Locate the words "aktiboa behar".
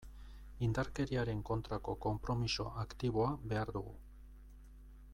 2.85-3.75